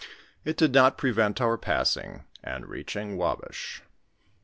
[0.43, 3.81] It did not prevent our passing and reaching SabBkigU.